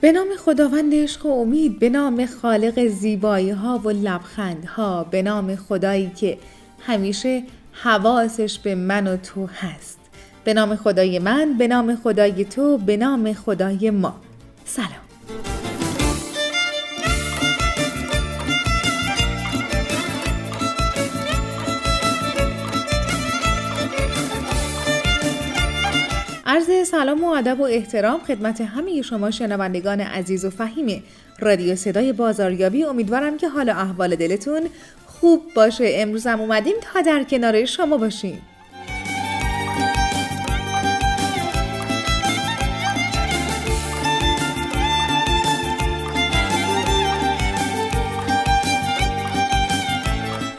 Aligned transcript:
به 0.00 0.12
نام 0.12 0.28
خداوند 0.38 0.94
عشق 0.94 1.26
و 1.26 1.28
امید 1.28 1.78
به 1.78 1.88
نام 1.88 2.26
خالق 2.26 2.86
زیبایی 2.86 3.50
ها 3.50 3.78
و 3.78 3.90
لبخند 3.90 4.64
ها 4.64 5.04
به 5.04 5.22
نام 5.22 5.56
خدایی 5.56 6.10
که 6.16 6.38
همیشه 6.80 7.42
حواسش 7.72 8.58
به 8.58 8.74
من 8.74 9.06
و 9.06 9.16
تو 9.16 9.46
هست. 9.46 9.98
به 10.44 10.54
نام 10.54 10.76
خدای 10.76 11.18
من 11.18 11.54
به 11.58 11.68
نام 11.68 11.96
خدای 11.96 12.44
تو 12.44 12.78
به 12.78 12.96
نام 12.96 13.32
خدای 13.32 13.90
ما. 13.90 14.20
سلام. 14.64 15.57
عرض 26.58 26.88
سلام 26.88 27.24
و 27.24 27.28
ادب 27.28 27.60
و 27.60 27.62
احترام 27.62 28.20
خدمت 28.20 28.60
همه 28.60 29.02
شما 29.02 29.30
شنوندگان 29.30 30.00
عزیز 30.00 30.44
و 30.44 30.50
فهیم 30.50 31.02
رادیو 31.38 31.76
صدای 31.76 32.12
بازاریابی 32.12 32.84
امیدوارم 32.84 33.36
که 33.36 33.48
حال 33.48 33.68
احوال 33.68 34.16
دلتون 34.16 34.62
خوب 35.06 35.42
باشه. 35.54 35.84
امروز 35.94 36.26
هم 36.26 36.40
اومدیم 36.40 36.74
تا 36.80 37.00
در 37.00 37.24
کنار 37.24 37.64
شما 37.64 37.96
باشیم. 37.96 38.42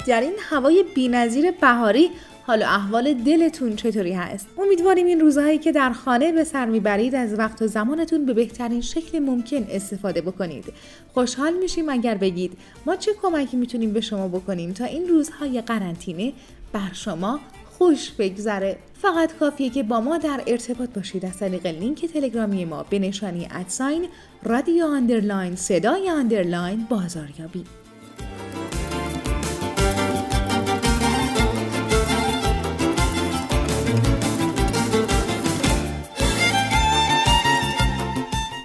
در 0.08 0.22
این 0.22 0.36
هوای 0.50 0.86
بینظیر 0.96 1.52
بهاری 1.52 2.12
حال 2.50 2.62
و 2.62 2.66
احوال 2.66 3.14
دلتون 3.14 3.76
چطوری 3.76 4.14
هست؟ 4.14 4.48
امیدواریم 4.58 5.06
این 5.06 5.20
روزهایی 5.20 5.58
که 5.58 5.72
در 5.72 5.92
خانه 5.92 6.32
به 6.32 6.44
سر 6.44 6.66
می‌برید 6.66 7.16
از 7.16 7.40
وقت 7.40 7.62
و 7.62 7.68
زمانتون 7.68 8.26
به 8.26 8.34
بهترین 8.34 8.82
شکل 8.82 9.20
ممکن 9.20 9.68
استفاده 9.70 10.22
بکنید. 10.22 10.66
خوشحال 11.14 11.54
میشیم 11.54 11.90
اگر 11.90 12.16
بگید 12.16 12.58
ما 12.86 12.96
چه 12.96 13.12
کمکی 13.22 13.58
می‌تونیم 13.58 13.94
به 13.94 14.02
شما 14.02 14.28
بکنیم 14.28 14.74
تا 14.74 14.86
این 14.86 15.08
روزهای 15.08 15.62
قرنطینه 15.62 16.34
بر 16.74 16.94
شما 16.94 17.40
خوش 17.78 18.12
بگذره 18.12 18.78
فقط 19.02 19.34
کافیه 19.40 19.70
که 19.70 19.84
با 19.84 20.02
ما 20.02 20.18
در 20.18 20.42
ارتباط 20.48 20.90
باشید 20.90 21.26
از 21.26 21.38
طریق 21.38 21.66
لینک 21.66 22.06
تلگرامی 22.06 22.66
ما 22.66 22.86
به 22.90 23.00
نشانی 23.00 23.48
at 23.52 23.70
sign 23.70 24.06
رادیو 24.44 24.86
underline 24.86 25.56
صدای 25.56 26.10
underline 26.10 26.86
بازاریابی 26.90 27.64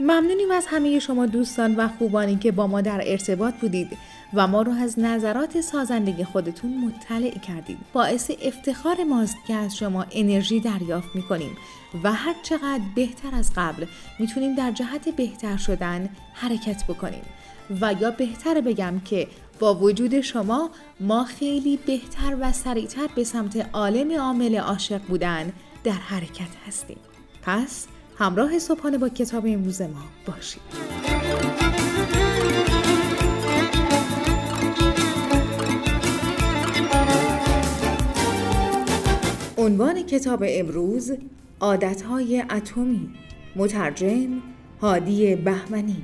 ممنونیم 0.05 0.51
از 0.51 0.67
همه 0.67 0.99
شما 0.99 1.27
دوستان 1.27 1.77
و 1.77 1.89
خوبانی 1.89 2.37
که 2.37 2.53
با 2.53 2.67
ما 2.67 2.81
در 2.81 3.03
ارتباط 3.05 3.55
بودید 3.55 3.99
و 4.35 4.47
ما 4.47 4.63
رو 4.63 4.73
از 4.73 4.99
نظرات 4.99 5.61
سازندگی 5.61 6.25
خودتون 6.25 6.79
مطلع 6.79 7.39
کردید. 7.39 7.79
باعث 7.93 8.31
افتخار 8.43 9.05
ماست 9.05 9.37
که 9.47 9.55
از 9.55 9.77
شما 9.77 10.07
انرژی 10.13 10.61
دریافت 10.61 11.09
می‌کنیم 11.15 11.57
و 12.03 12.13
هر 12.13 12.35
چقدر 12.43 12.81
بهتر 12.95 13.35
از 13.35 13.53
قبل 13.57 13.87
می‌تونیم 14.19 14.55
در 14.55 14.71
جهت 14.71 15.09
بهتر 15.09 15.57
شدن 15.57 16.09
حرکت 16.33 16.85
بکنیم. 16.85 17.23
و 17.81 17.95
یا 18.01 18.11
بهتر 18.11 18.61
بگم 18.61 19.01
که 19.05 19.29
با 19.59 19.75
وجود 19.75 20.21
شما 20.21 20.71
ما 21.01 21.25
خیلی 21.25 21.77
بهتر 21.77 22.37
و 22.41 22.53
سریعتر 22.53 23.07
به 23.15 23.25
سمت 23.25 23.69
عالم 23.73 24.21
عامل 24.21 24.57
عاشق 24.57 25.03
بودن 25.03 25.53
در 25.85 25.93
حرکت 25.93 26.51
هستیم. 26.67 26.99
پس 27.43 27.87
همراه 28.19 28.59
صبحانه 28.59 28.99
با 28.99 29.09
کتاب 29.09 29.47
امروز 29.47 29.83
ما 29.83 30.05
باشید. 30.27 30.63
عنوان 39.59 40.03
کتاب 40.03 40.45
امروز 40.47 41.13
عادتهای 41.61 42.41
اتمی 42.51 43.11
مترجم 43.57 44.43
هادی 44.81 45.37
بهمنی 45.37 46.03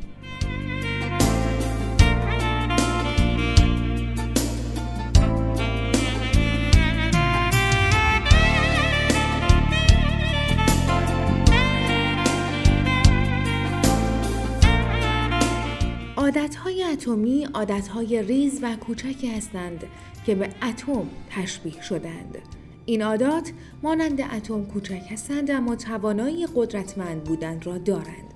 عادتهای 16.31 16.85
اتمی 16.85 17.49
عادتهای 17.55 18.23
ریز 18.23 18.59
و 18.63 18.77
کوچکی 18.77 19.31
هستند 19.31 19.85
که 20.27 20.35
به 20.35 20.49
اتم 20.63 21.07
تشبیه 21.31 21.83
شدند. 21.83 22.39
این 22.87 23.03
عادات 23.03 23.53
مانند 23.83 24.21
اتم 24.21 24.65
کوچک 24.65 25.03
هستند 25.11 25.51
اما 25.51 25.77
توانایی 25.77 26.47
قدرتمند 26.55 27.25
بودن 27.25 27.61
را 27.61 27.79
دارند. 27.79 28.35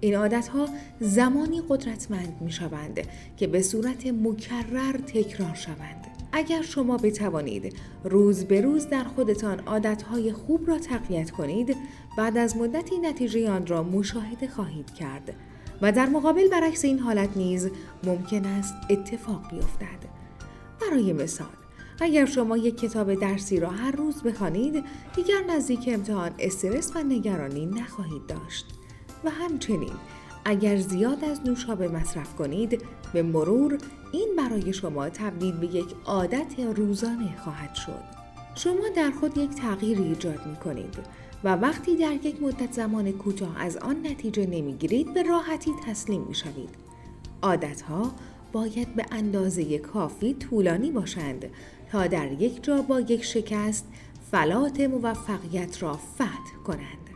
این 0.00 0.14
عادتها 0.14 0.68
زمانی 1.00 1.62
قدرتمند 1.68 2.36
می 2.40 2.52
شوند 2.52 3.00
که 3.36 3.46
به 3.46 3.62
صورت 3.62 4.06
مکرر 4.06 4.92
تکرار 4.92 5.54
شوند. 5.54 6.06
اگر 6.32 6.62
شما 6.62 6.96
بتوانید 6.96 7.74
روز 8.04 8.44
به 8.44 8.60
روز 8.60 8.88
در 8.88 9.04
خودتان 9.04 9.60
عادتهای 9.60 10.32
خوب 10.32 10.68
را 10.68 10.78
تقویت 10.78 11.30
کنید 11.30 11.76
بعد 12.18 12.36
از 12.36 12.56
مدتی 12.56 12.98
نتیجه 12.98 13.50
آن 13.50 13.66
را 13.66 13.82
مشاهده 13.82 14.48
خواهید 14.48 14.94
کرد 14.94 15.34
و 15.82 15.92
در 15.92 16.06
مقابل 16.06 16.48
برعکس 16.48 16.84
این 16.84 16.98
حالت 16.98 17.36
نیز 17.36 17.70
ممکن 18.04 18.44
است 18.44 18.74
اتفاق 18.90 19.50
بیفتد. 19.50 20.14
برای 20.80 21.12
مثال 21.12 21.46
اگر 22.00 22.26
شما 22.26 22.56
یک 22.56 22.80
کتاب 22.80 23.14
درسی 23.14 23.60
را 23.60 23.70
هر 23.70 23.90
روز 23.90 24.22
بخوانید 24.22 24.84
دیگر 25.16 25.44
نزدیک 25.48 25.88
امتحان 25.92 26.30
استرس 26.38 26.96
و 26.96 27.02
نگرانی 27.02 27.66
نخواهید 27.66 28.26
داشت 28.26 28.66
و 29.24 29.30
همچنین 29.30 29.92
اگر 30.44 30.76
زیاد 30.76 31.24
از 31.24 31.40
نوشابه 31.46 31.88
مصرف 31.88 32.34
کنید 32.34 32.82
به 33.12 33.22
مرور 33.22 33.78
این 34.12 34.28
برای 34.38 34.72
شما 34.72 35.08
تبدیل 35.08 35.56
به 35.56 35.66
یک 35.66 35.94
عادت 36.04 36.60
روزانه 36.60 37.36
خواهد 37.36 37.74
شد 37.74 38.23
شما 38.54 38.88
در 38.96 39.10
خود 39.10 39.38
یک 39.38 39.50
تغییر 39.50 39.98
ایجاد 39.98 40.46
می 40.46 40.56
کنید 40.56 40.98
و 41.44 41.56
وقتی 41.56 41.96
در 41.96 42.12
یک 42.12 42.42
مدت 42.42 42.72
زمان 42.72 43.12
کوتاه 43.12 43.60
از 43.60 43.76
آن 43.76 44.06
نتیجه 44.06 44.46
نمی‌گیرید 44.46 45.14
به 45.14 45.22
راحتی 45.22 45.70
تسلیم 45.86 46.22
می 46.22 46.34
شوید. 46.34 46.68
عادتها 47.42 48.12
باید 48.52 48.94
به 48.94 49.06
اندازه 49.10 49.78
کافی 49.78 50.34
طولانی 50.34 50.90
باشند 50.90 51.46
تا 51.92 52.06
در 52.06 52.32
یک 52.32 52.64
جا 52.64 52.82
با 52.82 53.00
یک 53.00 53.24
شکست 53.24 53.86
فلات 54.30 54.80
موفقیت 54.80 55.82
را 55.82 55.92
فتح 55.92 56.56
کنند. 56.66 57.10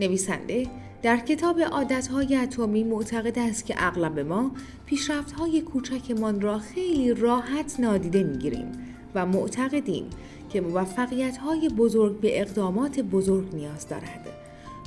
نویسنده 0.00 0.66
در 1.02 1.16
کتاب 1.16 1.60
عادتهای 1.60 2.36
اتمی 2.36 2.84
معتقد 2.84 3.38
است 3.38 3.66
که 3.66 3.74
اغلب 3.78 4.18
ما 4.18 4.50
پیشرفت‌های 4.86 5.62
کوچکمان 5.62 6.40
را 6.40 6.58
خیلی 6.58 7.14
راحت 7.14 7.80
نادیده 7.80 8.22
می‌گیریم 8.22 8.87
و 9.14 9.26
معتقدیم 9.26 10.10
که 10.50 10.60
موفقیت‌های 10.60 11.68
بزرگ 11.68 12.20
به 12.20 12.40
اقدامات 12.40 13.00
بزرگ 13.00 13.54
نیاز 13.54 13.88
دارد. 13.88 14.26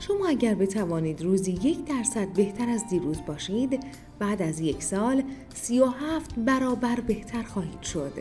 شما 0.07 0.27
اگر 0.27 0.55
بتوانید 0.55 1.21
روزی 1.21 1.51
یک 1.51 1.85
درصد 1.85 2.27
بهتر 2.27 2.69
از 2.69 2.83
دیروز 2.89 3.17
باشید 3.27 3.79
بعد 4.19 4.41
از 4.41 4.59
یک 4.59 4.83
سال 4.83 5.23
سی 5.53 5.79
و 5.79 5.85
هفت 5.85 6.35
برابر 6.35 6.99
بهتر 6.99 7.43
خواهید 7.43 7.81
شد 7.81 8.13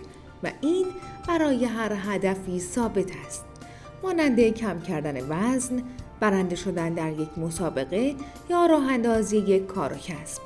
و 0.43 0.50
این 0.61 0.87
برای 1.29 1.64
هر 1.64 1.93
هدفی 1.97 2.61
ثابت 2.61 3.11
است. 3.26 3.44
مانند 4.02 4.41
کم 4.41 4.81
کردن 4.81 5.26
وزن، 5.29 5.82
برنده 6.20 6.56
شدن 6.56 6.94
در 6.94 7.12
یک 7.12 7.38
مسابقه 7.38 8.14
یا 8.50 8.67
راه 8.67 8.93
اندازی 8.93 9.38
یک 9.38 9.67
کار 9.67 9.93
و 9.93 9.97
کسب. 9.97 10.43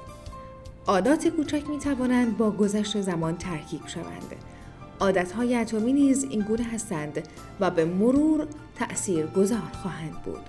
عادات 0.87 1.29
کوچک 1.29 1.71
می 1.71 1.79
توانند 1.79 2.37
با 2.37 2.51
گذشت 2.51 3.01
زمان 3.01 3.37
ترکیب 3.37 3.87
شوند. 3.87 4.35
عادتهای 5.05 5.57
اتمی 5.57 5.93
نیز 5.93 6.25
این 6.25 6.41
گونه 6.41 6.65
هستند 6.65 7.29
و 7.61 7.71
به 7.71 7.85
مرور 7.85 8.47
تأثیر 8.75 9.27
گذار 9.27 9.71
خواهند 9.83 10.23
بود. 10.25 10.41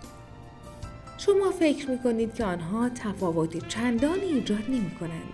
شما 1.17 1.51
فکر 1.51 1.89
می 1.91 1.99
کنید 1.99 2.33
که 2.33 2.45
آنها 2.45 2.89
تفاوت 2.89 3.67
چندانی 3.67 4.21
ایجاد 4.21 4.63
نمی 4.69 4.91
کنند. 4.99 5.33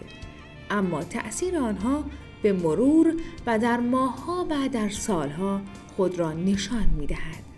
اما 0.70 1.04
تأثیر 1.04 1.58
آنها 1.58 2.04
به 2.44 2.54
مرور 2.54 3.14
و 3.48 3.60
در 3.60 3.80
ماهها 3.80 4.48
و 4.50 4.70
در 4.72 4.90
سالها 4.90 5.62
خود 5.96 6.20
را 6.20 6.34
نشان 6.34 6.90
می 6.98 7.08
دهد. 7.08 7.51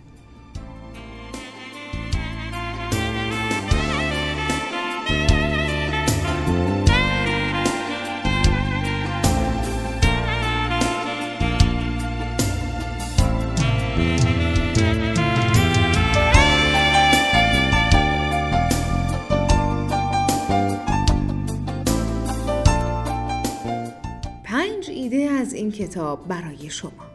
کتاب 25.84 26.28
برای 26.28 26.70
شما 26.70 27.06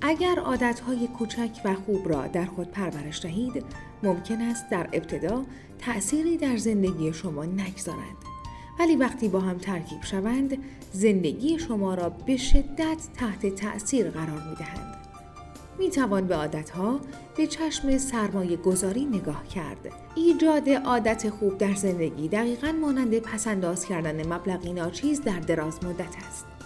اگر 0.00 0.38
عادتهای 0.38 1.08
کوچک 1.08 1.50
و 1.64 1.74
خوب 1.74 2.08
را 2.08 2.26
در 2.26 2.44
خود 2.44 2.70
پرورش 2.70 3.22
دهید 3.22 3.64
ممکن 4.02 4.40
است 4.40 4.70
در 4.70 4.88
ابتدا 4.92 5.44
تأثیری 5.78 6.36
در 6.36 6.56
زندگی 6.56 7.12
شما 7.12 7.44
نگذارند 7.44 8.16
ولی 8.78 8.96
وقتی 8.96 9.28
با 9.28 9.40
هم 9.40 9.58
ترکیب 9.58 10.02
شوند 10.02 10.58
زندگی 10.92 11.58
شما 11.58 11.94
را 11.94 12.08
به 12.08 12.36
شدت 12.36 13.08
تحت 13.16 13.54
تأثیر 13.54 14.10
قرار 14.10 14.48
می 14.48 14.54
دهند. 14.54 14.96
می 15.78 15.90
توان 15.90 16.26
به 16.26 16.36
عادتها 16.36 17.00
به 17.36 17.46
چشم 17.46 17.98
سرمایه 17.98 18.56
گذاری 18.56 19.04
نگاه 19.04 19.48
کرد. 19.48 19.92
ایجاد 20.14 20.68
عادت 20.70 21.30
خوب 21.30 21.58
در 21.58 21.74
زندگی 21.74 22.28
دقیقا 22.28 22.72
مانند 22.72 23.18
پسنداز 23.18 23.84
کردن 23.84 24.32
مبلغی 24.32 24.72
ناچیز 24.72 25.20
در 25.20 25.40
دراز 25.40 25.84
مدت 25.84 26.16
است. 26.28 26.61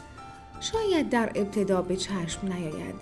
شاید 0.61 1.09
در 1.09 1.33
ابتدا 1.35 1.83
به 1.83 1.97
چشم 1.97 2.53
نیاید 2.53 2.95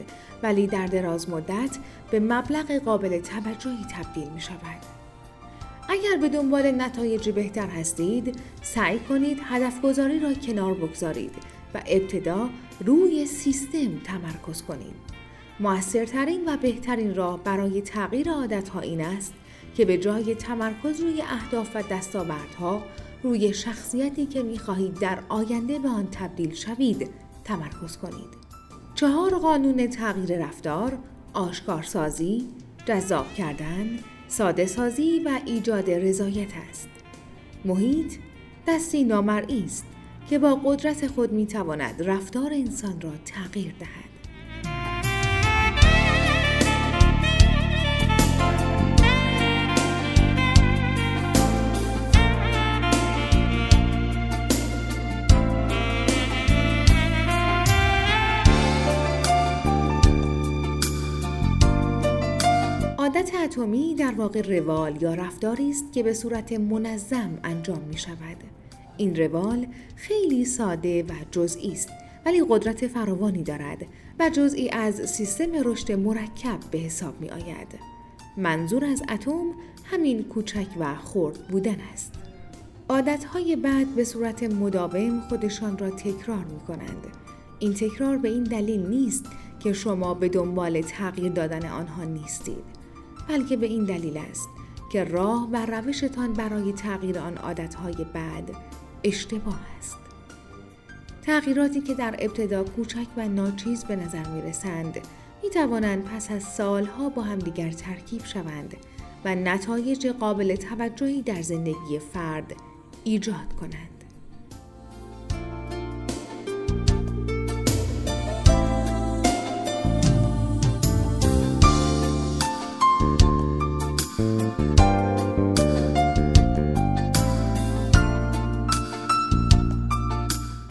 ولی 0.42 0.66
در 0.66 0.86
دراز 0.86 1.30
مدت 1.30 1.78
به 2.10 2.20
مبلغ 2.20 2.72
قابل 2.72 3.20
توجهی 3.20 3.86
تبدیل 3.92 4.28
می 4.28 4.40
شود. 4.40 4.94
اگر 5.88 6.16
به 6.20 6.28
دنبال 6.28 6.70
نتایج 6.70 7.30
بهتر 7.30 7.66
هستید 7.66 8.36
سعی 8.62 8.98
کنید 8.98 9.40
هدف 9.44 9.80
گذاری 9.80 10.20
را 10.20 10.34
کنار 10.34 10.74
بگذارید 10.74 11.34
و 11.74 11.82
ابتدا 11.86 12.48
روی 12.84 13.26
سیستم 13.26 13.98
تمرکز 14.04 14.62
کنید. 14.62 15.14
موثرترین 15.60 16.42
و 16.46 16.56
بهترین 16.56 17.14
راه 17.14 17.44
برای 17.44 17.80
تغییر 17.80 18.30
عادتها 18.30 18.80
این 18.80 19.00
است 19.00 19.34
که 19.76 19.84
به 19.84 19.98
جای 19.98 20.34
تمرکز 20.34 21.00
روی 21.00 21.22
اهداف 21.22 21.76
و 21.76 21.82
دستاوردها 21.82 22.82
روی 23.22 23.54
شخصیتی 23.54 24.26
که 24.26 24.42
می 24.42 24.58
خواهید 24.58 24.98
در 24.98 25.18
آینده 25.28 25.78
به 25.78 25.88
آن 25.88 26.08
تبدیل 26.10 26.54
شوید 26.54 27.10
تمرکز 27.44 27.96
کنید. 27.96 28.44
چهار 28.94 29.38
قانون 29.38 29.86
تغییر 29.86 30.46
رفتار، 30.46 30.98
آشکارسازی، 31.32 32.48
جذاب 32.86 33.34
کردن، 33.34 33.98
ساده 34.28 34.66
سازی 34.66 35.18
و 35.24 35.40
ایجاد 35.46 35.90
رضایت 35.90 36.50
است. 36.70 36.88
محیط 37.64 38.12
دستی 38.68 39.04
نامرئی 39.04 39.64
است 39.64 39.84
که 40.30 40.38
با 40.38 40.54
قدرت 40.64 41.06
خود 41.06 41.32
می 41.32 41.46
تواند 41.46 42.02
رفتار 42.02 42.52
انسان 42.52 43.00
را 43.00 43.10
تغییر 43.24 43.74
دهد. 43.80 44.13
اتمی 63.54 63.94
در 63.94 64.14
واقع 64.16 64.58
روال 64.58 65.02
یا 65.02 65.14
رفتاری 65.14 65.70
است 65.70 65.92
که 65.92 66.02
به 66.02 66.14
صورت 66.14 66.52
منظم 66.52 67.38
انجام 67.44 67.80
می 67.80 67.98
شود. 67.98 68.36
این 68.96 69.16
روال 69.16 69.66
خیلی 69.96 70.44
ساده 70.44 71.02
و 71.02 71.12
جزئی 71.30 71.72
است 71.72 71.88
ولی 72.26 72.44
قدرت 72.48 72.86
فراوانی 72.86 73.42
دارد 73.42 73.86
و 74.20 74.30
جزئی 74.30 74.70
از 74.70 74.94
سیستم 74.94 75.52
رشد 75.64 75.92
مرکب 75.92 76.58
به 76.70 76.78
حساب 76.78 77.20
می 77.20 77.30
آید. 77.30 77.78
منظور 78.36 78.84
از 78.84 79.02
اتم 79.08 79.44
همین 79.84 80.22
کوچک 80.22 80.68
و 80.78 80.94
خرد 80.94 81.48
بودن 81.48 81.76
است. 81.92 82.14
عادتهای 82.88 83.56
بعد 83.56 83.94
به 83.94 84.04
صورت 84.04 84.42
مداوم 84.42 85.20
خودشان 85.20 85.78
را 85.78 85.90
تکرار 85.90 86.44
می 86.44 86.60
کنند. 86.60 87.06
این 87.58 87.74
تکرار 87.74 88.16
به 88.16 88.28
این 88.28 88.44
دلیل 88.44 88.86
نیست 88.86 89.24
که 89.60 89.72
شما 89.72 90.14
به 90.14 90.28
دنبال 90.28 90.82
تغییر 90.82 91.32
دادن 91.32 91.66
آنها 91.66 92.04
نیستید. 92.04 92.83
بلکه 93.28 93.56
به 93.56 93.66
این 93.66 93.84
دلیل 93.84 94.16
است 94.16 94.48
که 94.92 95.04
راه 95.04 95.48
و 95.52 95.66
روشتان 95.66 96.32
برای 96.32 96.72
تغییر 96.72 97.18
آن 97.18 97.36
عادتهای 97.36 97.94
بد 98.14 98.50
اشتباه 99.04 99.60
است. 99.78 99.96
تغییراتی 101.22 101.80
که 101.80 101.94
در 101.94 102.16
ابتدا 102.18 102.64
کوچک 102.64 103.06
و 103.16 103.28
ناچیز 103.28 103.84
به 103.84 103.96
نظر 103.96 104.28
می 104.28 104.42
رسند 104.42 105.00
می 105.42 105.50
توانند 105.50 106.04
پس 106.04 106.30
از 106.30 106.42
سالها 106.42 107.08
با 107.08 107.22
همدیگر 107.22 107.70
ترکیب 107.70 108.24
شوند 108.24 108.76
و 109.24 109.34
نتایج 109.34 110.06
قابل 110.06 110.56
توجهی 110.56 111.22
در 111.22 111.42
زندگی 111.42 111.98
فرد 112.12 112.54
ایجاد 113.04 113.52
کنند. 113.60 113.93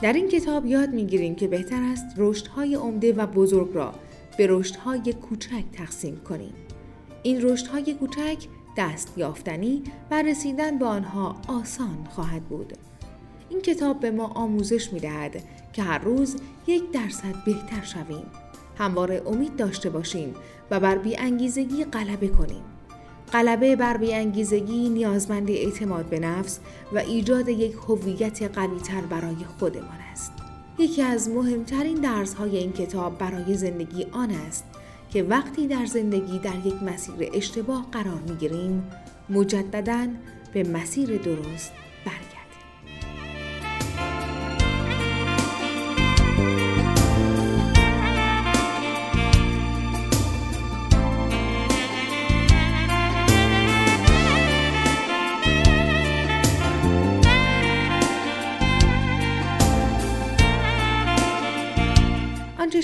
در 0.03 0.13
این 0.13 0.27
کتاب 0.27 0.65
یاد 0.65 0.93
می‌گیریم 0.93 1.35
که 1.35 1.47
بهتر 1.47 1.83
است 1.83 2.05
رشدهای 2.17 2.75
عمده 2.75 3.13
و 3.13 3.27
بزرگ 3.27 3.69
را 3.73 3.93
به 4.37 4.47
رشدهای 4.49 5.13
کوچک 5.13 5.63
تقسیم 5.73 6.21
کنیم. 6.29 6.53
این 7.23 7.41
رشدهای 7.41 7.93
کوچک 7.93 8.37
دست 8.77 9.13
یافتنی 9.17 9.83
و 10.11 10.21
رسیدن 10.21 10.77
به 10.77 10.85
آنها 10.85 11.35
آسان 11.47 12.07
خواهد 12.09 12.43
بود. 12.43 12.73
این 13.49 13.61
کتاب 13.61 13.99
به 13.99 14.11
ما 14.11 14.25
آموزش 14.27 14.93
می 14.93 14.99
دهد 14.99 15.43
که 15.73 15.83
هر 15.83 15.99
روز 15.99 16.35
یک 16.67 16.91
درصد 16.91 17.35
بهتر 17.45 17.81
شویم. 17.83 18.25
همواره 18.77 19.21
امید 19.25 19.55
داشته 19.55 19.89
باشیم 19.89 20.33
و 20.71 20.79
بر 20.79 20.97
بیانگیزگی 20.97 21.83
غلبه 21.83 22.27
کنیم. 22.27 22.63
غلبه 23.33 23.75
بر 23.75 23.97
بیانگیزگی 23.97 24.89
نیازمند 24.89 25.49
اعتماد 25.49 26.05
به 26.05 26.19
نفس 26.19 26.59
و 26.93 26.97
ایجاد 26.97 27.49
یک 27.49 27.73
هویت 27.87 28.57
قویتر 28.57 29.01
برای 29.01 29.35
خودمان 29.59 29.97
است. 30.11 30.31
یکی 30.79 31.01
از 31.01 31.29
مهمترین 31.29 32.01
درسهای 32.01 32.57
این 32.57 32.73
کتاب 32.73 33.17
برای 33.17 33.57
زندگی 33.57 34.05
آن 34.11 34.31
است 34.31 34.65
که 35.09 35.23
وقتی 35.23 35.67
در 35.67 35.85
زندگی 35.85 36.39
در 36.39 36.65
یک 36.65 36.83
مسیر 36.83 37.29
اشتباه 37.33 37.87
قرار 37.91 38.21
می‌گیریم 38.29 38.83
مجددا 39.29 40.07
به 40.53 40.63
مسیر 40.63 41.17
درست 41.17 41.71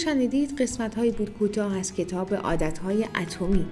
شنیدید 0.03 0.61
قسمت 0.61 0.95
های 0.95 1.11
بود 1.11 1.29
کوتاه 1.29 1.77
از 1.77 1.93
کتاب 1.93 2.33
عادت 2.33 2.77
های 2.77 3.05
اتمی. 3.21 3.65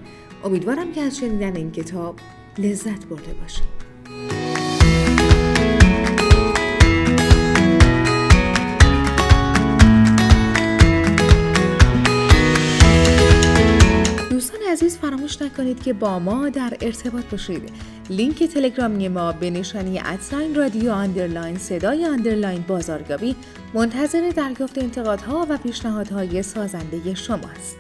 امیدوارم 0.43 0.91
که 0.91 1.01
از 1.01 1.17
شنیدن 1.17 1.55
این 1.55 1.71
کتاب 1.71 2.15
لذت 2.57 3.05
برده 3.05 3.33
باشید. 3.33 3.76
فراموش 15.27 15.41
نکنید 15.41 15.83
که 15.83 15.93
با 15.93 16.19
ما 16.19 16.49
در 16.49 16.77
ارتباط 16.81 17.25
باشید. 17.25 17.71
لینک 18.09 18.43
تلگرامی 18.43 19.07
ما 19.07 19.31
به 19.31 19.49
نشانی 19.49 19.99
at 19.99 20.18
sign 20.18 20.55
رادیو 20.55 20.91
underline 20.91 21.57
صدای 21.57 22.05
underline 22.05 22.63
بازاریابی 22.67 23.35
منتظر 23.73 24.31
دریافت 24.35 24.77
انتقادها 24.77 25.47
و 25.49 25.57
پیشنهادهای 25.57 26.43
سازنده 26.43 27.15
شماست 27.15 27.77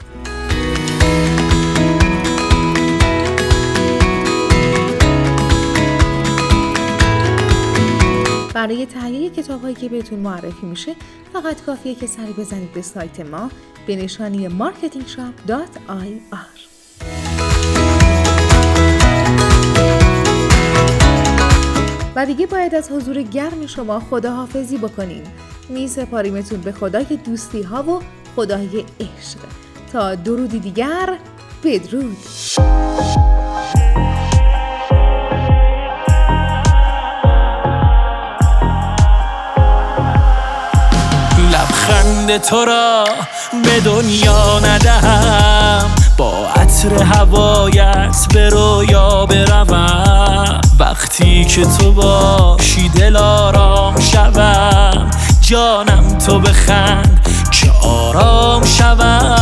برای 8.53 8.85
تهیه 8.85 9.29
کتاب 9.29 9.61
هایی 9.61 9.75
که 9.75 9.89
بهتون 9.89 10.19
معرفی 10.19 10.65
میشه 10.65 10.95
فقط 11.33 11.61
کافیه 11.61 11.95
که 11.95 12.07
سری 12.07 12.33
بزنید 12.33 12.73
به 12.73 12.81
سایت 12.81 13.19
ما 13.19 13.51
به 13.87 13.95
نشانی 13.95 14.49
marketingshop.ir 14.49 16.66
و 22.17 22.25
دیگه 22.25 22.47
باید 22.47 22.75
از 22.75 22.91
حضور 22.91 23.21
گرم 23.21 23.67
شما 23.67 23.99
خداحافظی 23.99 24.77
بکنیم. 24.77 25.23
می 25.69 25.87
سپاریمتون 25.87 26.61
به 26.61 26.71
خدای 26.71 27.05
دوستی 27.25 27.61
ها 27.61 27.83
و 27.83 28.01
خدای 28.35 28.85
عشق. 28.99 29.39
تا 29.93 30.15
درودی 30.15 30.59
دیگر 30.59 31.17
بدرود. 31.63 32.17
لبخند 41.51 42.37
تو 42.37 42.65
را 42.65 43.05
به 43.63 43.79
دنیا 43.79 44.59
ندهم. 44.59 45.91
با 46.17 46.47
عطر 46.55 47.03
هوایت 47.03 48.27
به 48.33 48.49
رویا 48.49 49.25
بروم. 49.25 50.66
وقتی 50.79 51.45
که 51.45 51.65
تو 51.65 51.91
باشی 51.91 52.89
دل 52.89 53.17
آرام 53.17 53.99
شوم 53.99 55.09
جانم 55.41 56.17
تو 56.17 56.39
بخند 56.39 57.27
که 57.51 57.71
آرام 57.81 58.65
شوم. 58.65 59.35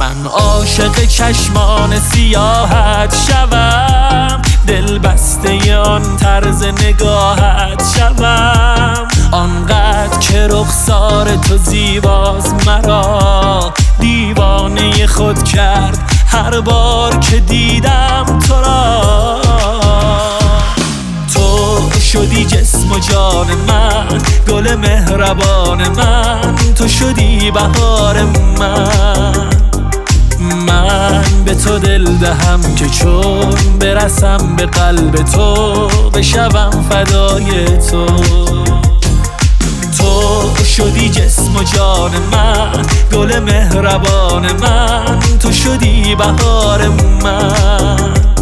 من 0.00 0.26
عاشق 0.30 1.04
چشمان 1.04 2.00
سیاحت 2.00 3.14
شوم 3.28 4.42
دل 4.66 4.98
بسته 4.98 5.76
آن 5.76 6.16
طرز 6.16 6.64
نگاهت 6.64 7.82
شوم. 7.96 9.08
آنقدر 9.32 10.18
که 10.18 10.48
رخسار 10.50 11.36
تو 11.36 11.56
زیباز 11.56 12.54
مرا 12.66 13.72
دیوانه 14.00 15.06
خود 15.06 15.44
کرد 15.44 15.98
هر 16.26 16.60
بار 16.60 17.18
که 17.18 17.40
دیدم 17.40 18.38
تو 18.48 18.54
را. 18.54 19.81
شدی 22.12 22.44
جسم 22.44 22.92
و 22.92 22.98
جان 22.98 23.46
من 23.68 24.18
گل 24.48 24.74
مهربان 24.74 25.88
من 25.88 26.54
تو 26.76 26.88
شدی 26.88 27.50
بهار 27.50 28.22
من. 28.58 29.50
من 30.66 31.22
به 31.44 31.54
تو 31.54 31.78
دل 31.78 32.04
دهم 32.04 32.74
که 32.74 32.88
چون 32.88 33.78
برسم 33.80 34.56
به 34.56 34.66
قلب 34.66 35.16
تو 35.16 35.88
بشوم 36.14 36.86
فدای 36.90 37.64
تو. 37.90 38.06
تو 39.98 40.64
شدی 40.64 41.08
جسم 41.08 41.56
و 41.56 41.62
جان 41.62 42.10
من 42.32 42.82
گل 43.12 43.38
مهربان 43.38 44.52
من 44.52 45.18
تو 45.40 45.52
شدی 45.52 46.14
بهار 46.14 46.88
من. 47.22 48.41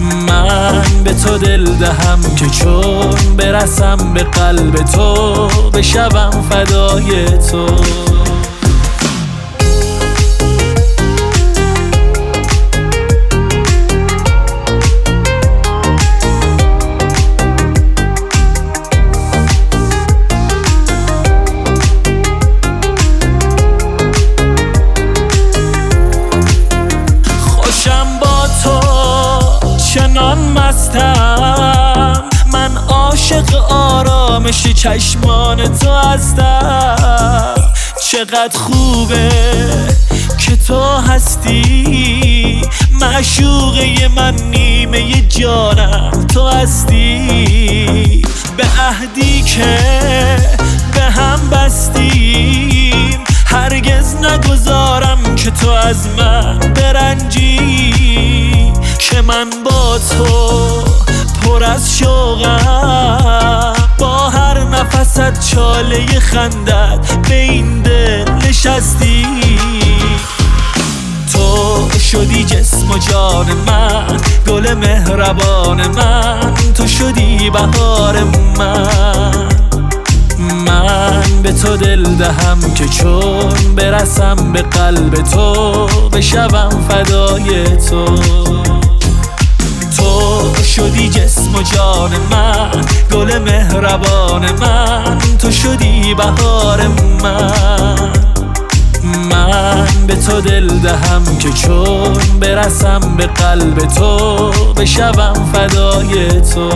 من 0.00 0.82
به 1.04 1.14
تو 1.14 1.38
دل 1.38 1.64
دهم 1.64 2.20
که 2.36 2.46
چون 2.46 3.36
برسم 3.36 3.96
به 4.14 4.22
قلب 4.22 4.74
تو 4.74 5.48
بشوم 5.74 6.44
فدای 6.50 7.24
تو. 7.38 7.66
خوشم 27.40 28.06
با 28.20 28.48
تو 28.62 29.17
چنان 29.98 30.38
مستم. 30.38 32.24
من 32.52 32.76
عاشق 32.88 33.54
آرامش 33.70 34.62
چشمان 34.62 35.78
تو 35.78 35.92
هستم. 35.92 37.54
چقدر 38.10 38.58
خوبه 38.58 39.28
که 40.38 40.56
تو 40.56 40.82
هستی. 40.82 42.62
معشوقه 43.00 44.08
من 44.16 44.34
نیمه 44.34 45.20
جانم 45.20 46.26
تو 46.34 46.48
هستی. 46.48 48.22
به 48.56 48.64
عهدی 48.80 49.42
که 49.42 49.78
به 50.94 51.02
هم 51.02 51.50
بستیم. 51.50 53.24
هرگز 53.46 54.16
نگذارم 54.16 55.34
که 55.36 55.50
تو 55.50 55.70
از 55.70 56.08
من 56.18 56.58
برنجی. 56.58 58.47
که 58.98 59.22
من 59.22 59.50
با 59.64 59.98
تو 59.98 60.84
پر 61.42 61.64
از 61.64 61.98
شوقم. 61.98 63.72
با 63.98 64.30
هر 64.30 64.64
نفست 64.64 65.40
چاله 65.40 66.06
خندت 66.06 67.16
به 67.28 67.34
این 67.34 67.82
دل 67.82 68.24
نشستی. 68.48 69.26
تو 71.32 71.88
شدی 71.98 72.44
جسم 72.44 72.90
و 72.90 72.98
جان 72.98 73.46
من 73.66 74.16
گل 74.48 74.74
مهربان 74.74 75.86
من. 75.86 76.54
تو 76.74 76.86
شدی 76.86 77.50
بهار 77.50 78.16
من. 78.58 79.48
من 80.66 81.22
به 81.42 81.52
تو 81.52 81.76
دل 81.76 82.02
دهم 82.02 82.74
که 82.74 82.88
چون 82.88 83.74
برسم 83.76 84.52
به 84.52 84.62
قلب 84.62 85.14
تو 85.14 85.86
بشوم 86.12 86.86
فدای 86.88 87.76
تو. 87.76 88.04
تو 89.98 90.62
شدی 90.62 91.08
جسم 91.08 91.54
و 91.54 91.62
جان 91.62 92.10
من 92.30 92.84
گل 93.12 93.38
مهربان 93.38 94.52
من 94.60 95.18
تو 95.38 95.50
شدی 95.50 96.14
بهار 96.14 96.86
من. 97.22 98.12
من 99.30 99.86
به 100.06 100.14
تو 100.14 100.40
دل 100.40 100.68
دهم 100.68 101.38
که 101.38 101.50
چون 101.50 102.12
برسم 102.40 103.00
به 103.16 103.26
قلب 103.26 103.78
تو 103.78 104.50
بشوم 104.76 105.50
فدای 105.52 106.40
تو. 106.40 106.70